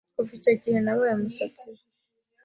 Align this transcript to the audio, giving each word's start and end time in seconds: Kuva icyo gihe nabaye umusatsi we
Kuva 0.15 0.31
icyo 0.39 0.53
gihe 0.61 0.77
nabaye 0.81 1.13
umusatsi 1.15 1.63
we 1.71 1.81